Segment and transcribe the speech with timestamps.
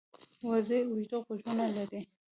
[0.49, 2.01] وزې اوږده غوږونه لري